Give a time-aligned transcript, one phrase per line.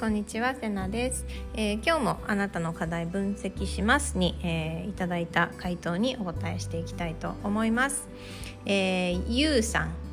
[0.00, 1.24] こんにちはセナです、
[1.54, 8.08] えー、今日もあなたの課題分析しますに、えー、いただいた回答にお答えしていきたいと思います、
[8.66, 10.03] えー、ゆうさん。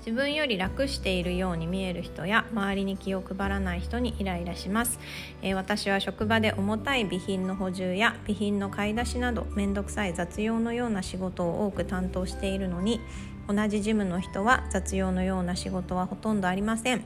[0.00, 4.98] 自分より楽しているように見える人や周りに気を配らない人にイライラします、
[5.42, 13.00] えー、私は職場で重たい備品の補充や備品の買い出しなど面倒くさい雑用のような仕事を多く担当しているのに
[13.46, 17.02] 同じジムの人は雑用のような仕事はほとんどありません。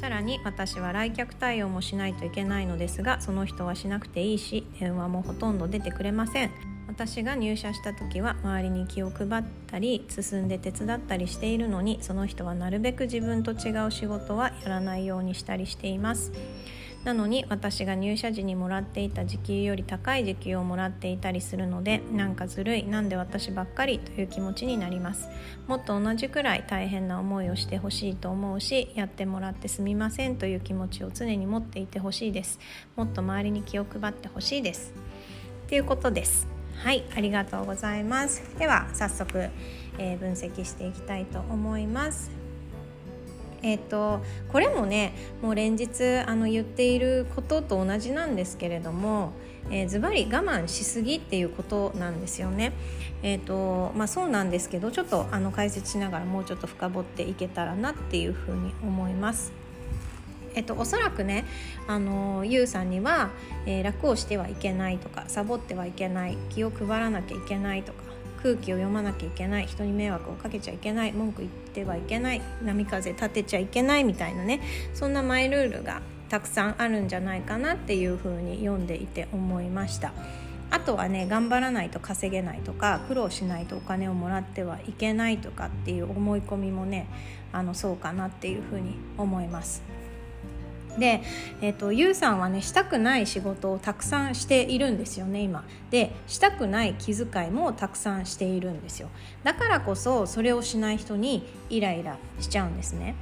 [0.00, 6.50] さらに私は来客対応もしないといけないのですがその人はしなくていいし電話もほとんど出てくれません。
[6.90, 16.32] 私が入社した時は周りに気を配ったり進んで手伝ったりしているのにその人はなるべく自分と違う仕事はやらないようにしたりしています。
[17.04, 25.28] なのに私が入社時にもらっていた時給より高い時給をもらっていたりするのでなんかずるいなんで私ばっかりという気持ちになります。
[25.68, 32.58] もっと同じくらい大変な思いをしてほしいと思うしやってもらってすみませんという気持ちを常に持っていてほしいです。
[32.96, 34.92] もっと周りに気を配ってほしいです。
[35.68, 36.59] ということです。
[36.82, 39.50] はいありがとうございますでは早速、
[39.98, 42.30] えー、分析していきたいと思います
[43.62, 49.32] えーと、これもねもう連日あの言っていることと同じなんですけれども
[49.86, 52.72] ズバリ我慢しすぎっていうことなんですよね。
[53.22, 59.52] えーとまあ、そうなんですけどちょっとあの解説しながらもうちょっと深掘っていけたらなっていうふうに思います。
[60.54, 61.44] えっと、おそらくね
[61.86, 63.30] あのゆうさんには、
[63.66, 68.00] えー、楽をしてはいけないとかサボってはいけない気を配らなきゃいけないとか
[68.42, 74.60] 空気を読まなきゃいけない人に迷惑をかけちゃいけない文句言ってはいけない波風立てちゃいけないみたいなね
[74.94, 80.12] そんなマイルールがたくさんあるんじゃないかなっていうふうに読んでいて思いました。
[80.72, 87.08] あとはね頑張らないと稼げないとか苦労しないとお金をもらってはいけないとかっていう思い込みもね
[87.52, 89.82] あのそうかなっていうふうに思います。
[90.98, 91.22] で、
[91.60, 95.64] えーと、ゆうさんはねしたくない仕事をたくさんしているんですよね今。
[95.90, 99.08] でしたくない気遣いもたくさんしているんですよ。
[99.44, 103.14] だからこそそれをしない人にイライラしちゃうんですね。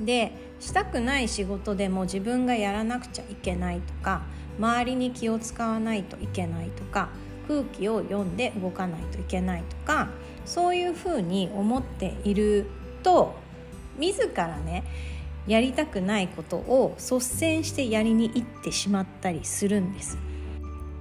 [0.00, 4.22] でしたくない仕事でも自分がやらなくちゃいけないとか
[4.58, 7.08] 周りに気を使わないといけないとか
[7.48, 10.08] 空気を読んで動かないといけないとか
[10.46, 12.66] そういうふうに思っている
[13.02, 13.34] と
[13.98, 14.84] 自らね
[15.46, 20.18] やりたくないことを率先してやりに行ってしまったりするんです。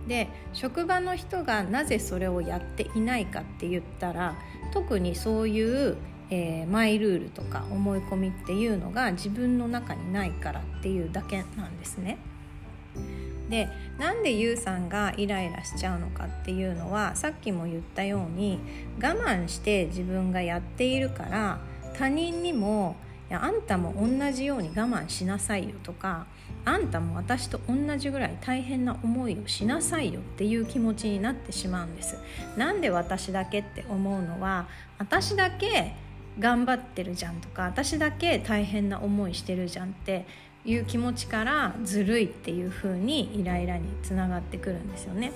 [0.08, 4.36] で職場の人がなぜそれをやっていないかって言ったら
[4.74, 5.96] 特にそういう、
[6.30, 12.18] えー、マイルールとか思い込みっていうのが自分の中にないからっていうだけなんですね。
[13.50, 18.60] でなんでゆうさんがイライラしちゃうのかっていうのはさっきも言ったように
[19.02, 21.60] 我慢して自分がやっているから
[21.94, 22.96] 他人にも
[23.30, 26.26] やあんたも同じように我慢しなさいよとか
[26.66, 32.18] あんたも私と同じぐらい大変な思いをしなさいよっていう気持ちになってしまうんです
[32.58, 34.68] なんで私だけって思うのは
[34.98, 35.94] 私だけ
[36.40, 40.26] 頑張ってるじゃんとか私だけ大変な思いしてるじゃんって
[40.66, 45.32] いう気持ちからずるいっていう風にイライラにつながってくるんですよね。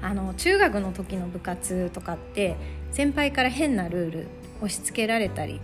[0.00, 2.56] あの中学の時の部活とかって
[2.92, 4.26] 先輩から変なルール
[4.58, 5.60] 押し付けられたり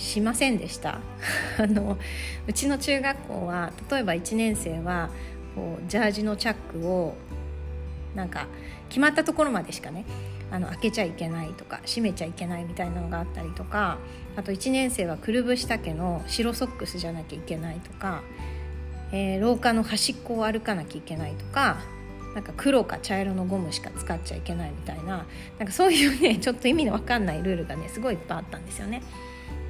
[0.00, 0.98] しませんでした
[1.58, 1.98] あの
[2.46, 5.10] うちの中学校は例えば1年生は
[5.54, 7.14] こうジャージのチャックを
[8.14, 8.46] なんか
[8.88, 10.04] 決まったところまでしかね
[10.50, 13.98] あの開けちゃいけないとか閉めちゃいけないみたいなのがあったりとか
[14.36, 18.22] あと1年生はくるぶし丈の白ソックスじゃなきゃいけないとか、
[19.12, 21.78] えー、廊下の端っこを歩かなきゃいけないとか
[22.34, 25.26] なんか黒か茶色のゴムしか使っちゃいけないみたいな
[25.58, 29.02] なんかそういうねちょっと意味の分かんないルールがねすごいいっぱいあったんですよね。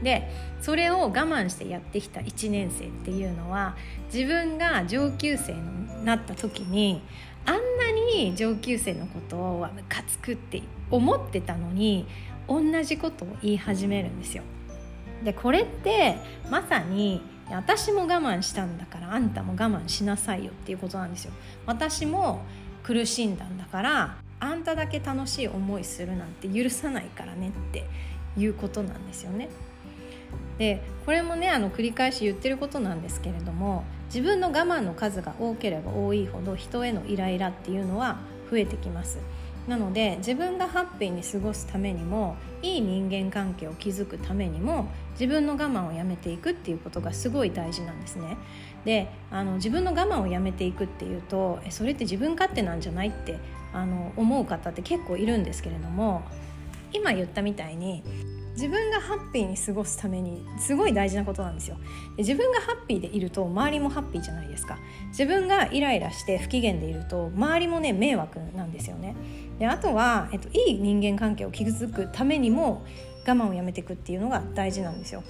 [0.03, 0.29] で
[0.61, 3.77] それを我慢してやってきた1年生っていうのは
[4.13, 7.03] 自分が上級生になった時に
[7.47, 7.61] あんな
[7.93, 12.07] に上級生のことをムカつくって思ってたのに
[12.49, 14.43] 同じことを言い始めるんですよ。
[15.25, 16.17] でこれって
[16.51, 21.33] まさに私も我慢したんだからあんたも我慢しなさいよっていうことなんですよ。
[21.67, 22.43] 私も
[22.83, 27.85] 苦しんだんだからあんただけ楽しい思いするなんて許さないからねって
[28.39, 29.49] いうことなんですよね。
[30.59, 38.19] でこれもねあの繰り返し言ってることなんですけれども自分の我慢の数が多ければ多いほど人へのイライラっていうのは
[38.51, 39.19] 増えてきます。
[39.69, 48.37] なので自分がハッピーに過ごすためにもいい人間関係を築くためにも自分の我慢をやめていくっていうことがすごい大事なんですね。
[48.85, 53.39] であの自分の我慢をやめていくっていうとえそれって自分勝手なんじゃないって
[53.73, 56.23] あの思う方って結構いるんですけれども
[56.93, 58.03] 今言ったみたいに
[58.61, 61.77] 自分がハッピーに過ごすためにすごい大事なことなんですよ。
[62.17, 64.79] で自分がハッピーでいると周りもハッピーじゃないですか。
[65.09, 69.17] 自分がイライラして不機嫌でいると周りもね迷惑なんですよね。
[69.59, 72.85] であとは、えっと、いい人間関係を築くためにも
[73.27, 75.23] 我慢をやめていくっていうのが大事なんですよ。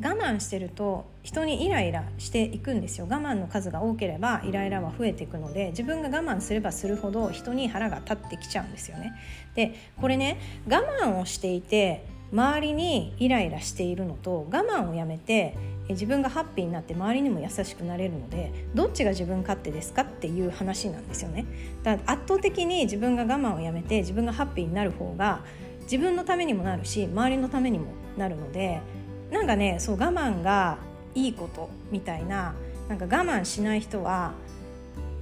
[0.00, 3.08] 我慢してると人にイライラしていくんですよ。
[3.10, 9.14] 我慢の数が多ければイライラは増えていくので自分が我慢すればするほど人に腹が立ってきちゃうんですよね。
[9.56, 10.38] でこれね
[10.68, 15.56] 我慢をしていて周りにイライラしているのと我慢をやめて
[15.88, 21.46] 自分がハッピーになって周りにも優しくなれるのでどっちが自分勝手ですかっていう話なんですよね
[21.82, 25.42] だから圧倒的に自分が我慢をやめて自分がハッピーになる方が
[25.82, 27.86] 自分のためにもなるし周りのためにも
[28.18, 28.82] なるので
[29.30, 30.78] なんかねそう我慢が
[31.14, 32.54] いいことみたいな
[32.88, 34.34] なんか我慢しない人は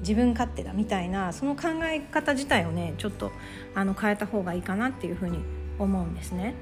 [0.00, 3.31] 自分勝手だみたいなその考え方自体をねちょっと
[3.75, 5.38] あの変えた方がいいかなっていうふうに
[5.79, 6.55] 思うんですね。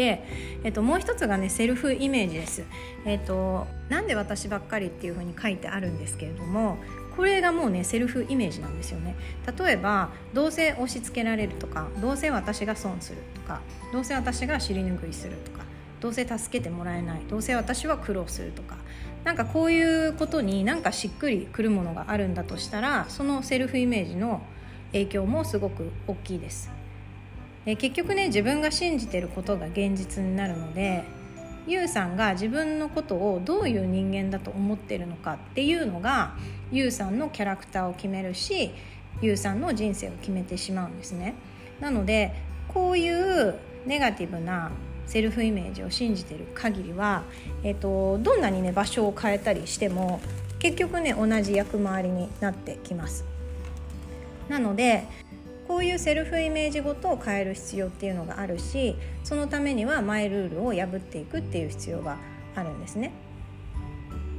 [0.00, 0.24] で、
[0.64, 2.64] えっと、もう一つがねセルフイメージです。
[3.04, 6.78] えっと、なんで私ばっかりっていうふうに書いてあるんですけれども
[7.16, 9.14] これがもうねセルフイメージなんですよね
[9.58, 13.60] 例えばどうせ押し付けられるとかどうせ私が損するとか
[13.92, 15.64] どうせ私が尻拭いするとか
[16.00, 18.76] どうせ助けてもらえないどうせ私は苦労するとか
[19.24, 24.42] なんかこういうことになんかしっくりくるものがあるんだとしたらそのセルフイメージの
[24.92, 26.70] 影響もすごく大きいです
[27.64, 31.04] で結局ね自分が信じてることが現実になるので
[31.66, 36.34] ゆうさんが自分のことをどういう人間だと思ってるのかっていうのが
[36.72, 38.70] ゆうさんのキャラクターを決めるし
[39.20, 41.34] ゆうさんの人生を決めてしまうんですね。
[41.80, 42.34] なので
[42.68, 44.70] こういうネガティブな
[45.06, 47.24] セルフイメージを信じてる限りは、
[47.64, 50.20] えーと、どんなにね場所を変えたりしても
[50.60, 53.24] 結局ね同じ役回りになってきます。
[54.48, 55.04] なので
[55.70, 62.16] こういうセルフイメージごとを変える必要っていうのがあるしそのためにはマイルールを破っていくっていう必要が
[62.56, 63.12] あるんですね。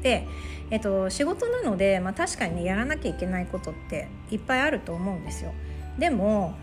[0.01, 0.27] で、
[0.71, 5.53] えっと、仕事なので、まあ、確かにねやらなきゃいけないことっていっぱいあると思うんですよ。
[5.97, 6.53] でも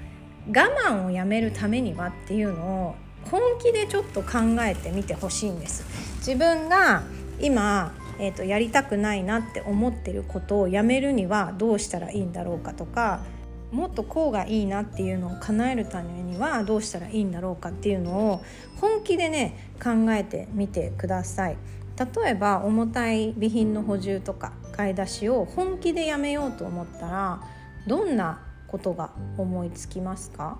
[0.48, 2.94] 我慢をやめるためにはっていうのを
[3.30, 5.86] 本気でちょっと考えてみてほしいんです。
[6.18, 7.04] 自分が
[7.40, 13.22] 今えーとやりたくないなって思ってることをやめるにはどうしたらいいんだろうかとか
[13.70, 18.42] もっとこうがいいなっていうのを叶えるためにはどうしたらいいんだろうかっていうのを
[18.80, 21.56] 本気でね考えてみてください。
[21.98, 27.40] 例えば重たい備品の補充とか買い出しを本気でやめようと思ったら
[27.88, 30.58] どんなことが思いつきますか？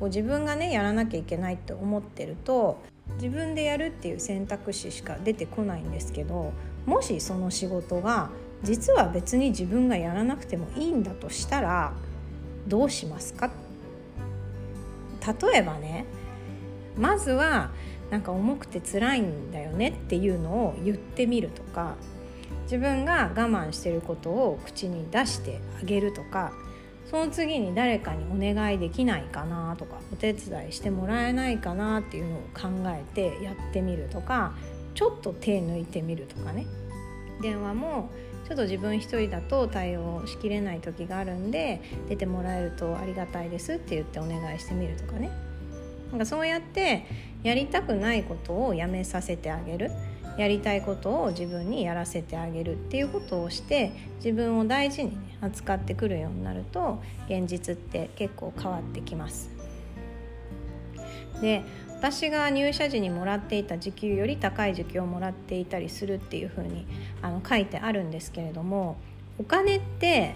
[0.00, 2.82] こう自分がねやらなきゃいけないって思ってると
[3.14, 6.52] 自分でやるっていう選択肢しか出てこないんですけど
[6.84, 8.30] もしその仕事が
[8.62, 11.92] 実は別に自分がやらなくてもいいんだとしたら
[12.66, 13.50] どうしますか？
[15.42, 16.06] 例えばね
[16.96, 17.70] まずは
[18.10, 21.96] なんか重くて辛いんだよねっていうのを言ってみるとか
[22.64, 26.52] 自分が我慢してることを口に出してあげるとか
[27.10, 34.54] その次に誰かにお願いできないかなとかお手伝いしてもらえないかなっていうのを考えてやってみるとか
[34.94, 36.66] ちょっと手抜いてみるとかね。
[37.42, 38.10] 電話も
[38.46, 45.30] ちょっと自分一人だと対応しきれない時があるんで出てもらえるとありがたいですって言ってお願いしてみるとかね
[46.10, 47.06] なんかそうやって
[47.42, 49.90] やりたくないことをやめさせてあげる
[50.36, 59.50] やりたいことを自分にやらせてあげるっていうことをして自分を大事に、扱ってくるようになると現実って結構変わってきます。
[61.42, 61.62] で
[62.04, 66.86] 私が入社時にもらっていた時給より高い時給をもらっていたりするっていうふうに
[67.22, 68.98] あの書いてあるんですけれども
[69.38, 70.34] お金って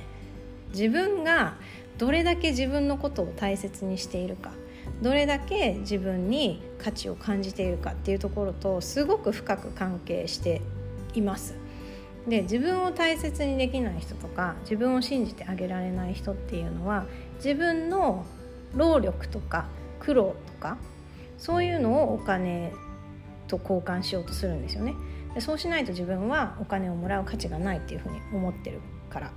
[0.70, 1.56] 自分が
[1.98, 4.52] どれだけ自分のことを大切にしているか
[5.02, 10.62] どれだけ自分に価値を感じているかっていうところとすごく深く関係して
[11.12, 11.54] います。
[12.26, 17.04] で自分を大切にできない人とか自分を信じてあげられない人っていうのは
[17.36, 18.24] 自分の
[18.74, 19.66] 労力とか
[20.00, 20.78] 苦労とか
[21.38, 22.72] そういうのをお金
[23.46, 24.94] と交換しようとするんですよね。
[25.34, 29.32] でそうしないと自分はお金をもらう価値がないっていうふうに思ってるから。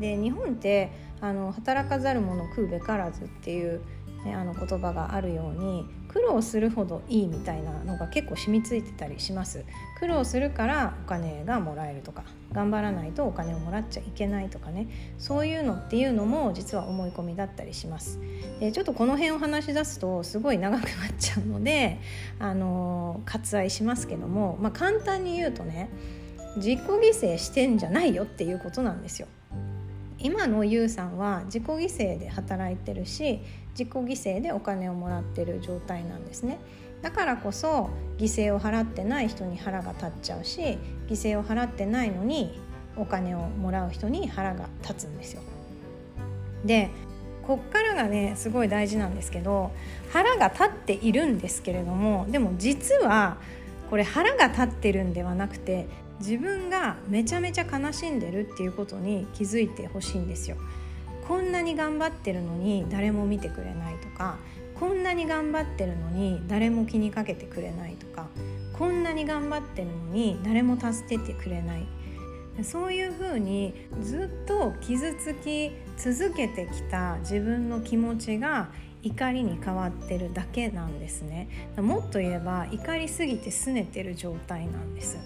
[0.00, 3.80] で日本ってあの働かざる者食うべからずっていう、
[4.24, 5.86] ね、あの言葉があるように
[6.16, 9.66] 苦労するほどいいみたいなのが結構染みついてたりします。
[9.98, 14.88] 苦労するからお金がもらえるとか頑張らないとお金をもらっちゃいけないとかね。
[15.18, 18.18] そういうのっていうのも実は思い込みだったりします。
[18.60, 21.98] でちょっとこの辺を話し出すとすごい長くなっちゃうので
[22.38, 25.90] あの割愛しますけども、まあ、簡単に言うとね
[26.56, 29.28] 自己犠牲してんじゃないよっていうことなんですよ。
[30.18, 33.40] 今のゆうさんは自己犠牲で働いてるし
[33.78, 36.58] 自己犠牲でお金をもらってる状態なんですね
[37.02, 40.78] だからこそ犠牲を払ってない人に腹が立っちゃうし
[41.08, 42.58] 犠牲を払ってないのに
[42.96, 45.42] お金をもらう人に腹が立つんですよ
[46.64, 46.88] で
[47.46, 49.70] こっからがねすごい大事なんですけど
[50.10, 53.36] 腹が立っているんですけれどもでも実は
[53.90, 55.86] これ腹が立ってるんではなくて
[56.18, 60.56] 自分がめちゃめちゃ悲しんでるっていうことに気づいてほしいんですよ。
[61.26, 64.38] こんなに頑張ってるのに誰も見てくれないとか
[64.78, 68.28] こんなに頑張ってるのに誰も気にかけてくれないとか
[68.78, 71.86] こんなに頑張ってるのに誰も助けてくれない。
[72.62, 78.70] そういうふうにずっと傷つき続けてきた自分の気持ちが
[79.02, 81.48] 怒りに変わってるだけなんですね。
[81.76, 85.18] もっと言えば怒りすぎて拗ねてる状態なんです。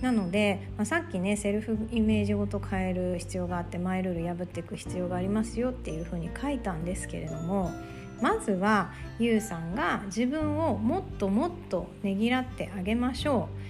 [0.00, 7.70] なので、まあ、さっきねセルフイメージごと変える必要があってマイルール破っていく必要がありますよっていうふうに書いたんですけれども
[8.20, 13.66] まずはゆうさんが自分をもっともっとねぎらってあげましょう。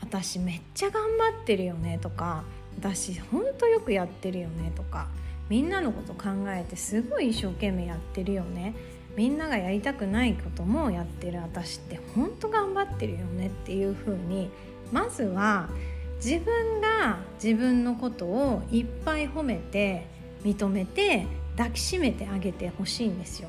[0.00, 2.42] 私めっちゃ頑張ってるよねとか
[2.78, 5.08] 私ほんとよくやってるよねとか
[5.48, 8.74] みんなのこと考えてすごい一生懸命やってるよね。
[9.16, 14.50] みんながやりたくないこともやってる私ってほんと頑張ってるよねっていう風に
[14.92, 15.68] まずは
[16.16, 20.06] 自分が自分のことをいっぱい褒めて
[20.44, 23.48] 認めて抱きしめてあげてほしいんですよ。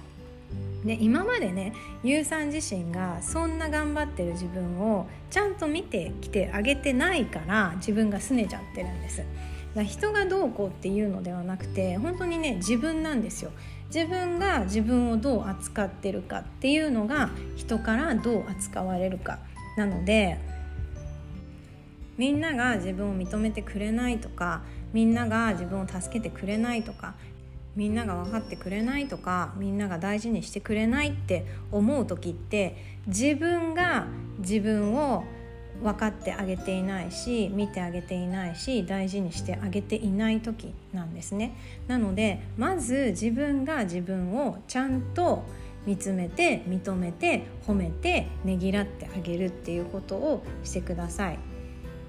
[0.86, 9.24] で今までねゆうさん自身がそんな頑張ってる自分をちゃんと見てきてあげてないから自分が拗ねちゃってるんです。
[9.76, 13.52] だ人がどうこうっていうのではなくて本当にね自分なんですよ
[13.94, 19.40] 自分が自分をどう扱ってるかっていうのが人からどう扱われるか
[19.78, 20.40] なので
[22.22, 24.62] みんなが自分を認めてくれないとか
[24.94, 27.16] みんなが自分を助けてくれないとか
[27.76, 34.06] みんなが分かってくれないとかみんなが大事にしてくれないって思う時って自分が
[34.38, 35.24] 自分を
[35.82, 41.56] 分かってあげていないし見てあげていないし大事にしてあげていない時なんですね。
[41.88, 45.44] なのでまず自分が自分をちゃんと
[45.88, 51.51] 見つめて認めて褒めてねぎらってあげるっていうことをしてください。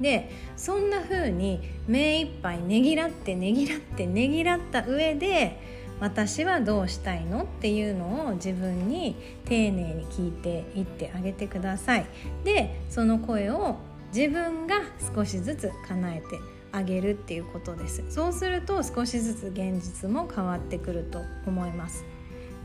[0.01, 5.59] でそんな風に目いっぱいねぎらってねぎらってねぎらった上で
[6.01, 12.07] 私はどうしたいのっていうのを自分に丁寧に聞いていってあげてください。
[12.43, 13.77] でその声を
[14.13, 14.83] 自分が
[15.15, 16.41] 少しずつ叶えて
[16.73, 18.03] あげるっていうことです。
[18.11, 22.05] そうすると少しずつ現実も変わってくると思います。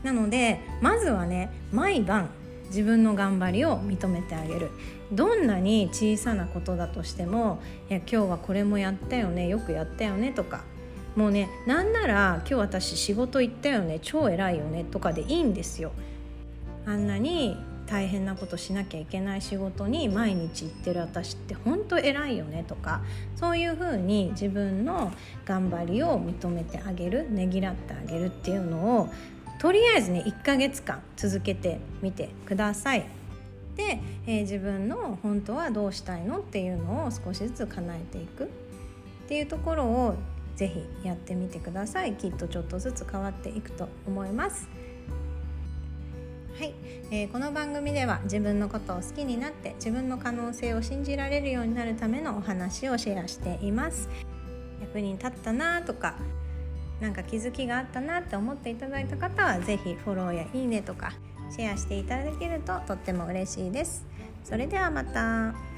[0.02, 2.30] なのでまずはね毎晩
[2.68, 4.70] 自分の頑張りを認めてあげる
[5.12, 7.60] どんなに小さなことだとしても
[7.90, 10.64] 「いや今日はこれもやったよねよくやったよね」とか
[11.16, 15.92] もうねなんなら「今日私仕事行ったよね超偉いよね」とかでいいんですよ。
[16.86, 17.56] あんなに
[17.88, 23.02] 大変なことしなきゃいけない仕事に毎日行ってる私って本当偉いよねとか
[23.36, 25.12] そういうふうに自分の
[25.46, 29.08] 頑張りを認めてあげるねぎらってあげるっていうのを
[29.58, 33.06] とりあえずね1ヶ月間続けてみてください。
[33.76, 38.48] で、えー、自分の本当はどうしたいのっていうのを少しずつ叶えていくっ
[39.28, 40.14] ていうところを
[40.56, 42.14] ぜひやってみてください。
[42.14, 44.68] きっとちょっとずつ変わっていくと思います。
[46.58, 46.74] はい、
[47.12, 54.08] えー、この番組では自分のことを好きになって自分の可能性を信じられるようになるためのお話をシェアしています。
[54.80, 56.16] 役に立ったなとか
[57.00, 61.12] なんか気づきがあったなって思っていただいた方は是非フォローやいいねとか
[61.50, 64.04] シェアしていただけるととっても嬉しいです。
[64.44, 65.77] それではまた。